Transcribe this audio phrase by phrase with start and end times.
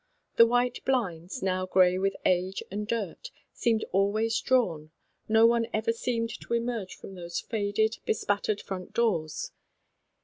[0.37, 4.89] The white blinds— now grey with age and dirt seemed always drawn;
[5.29, 9.51] no one ever seemed to emerge from those faded, bespattered front doors.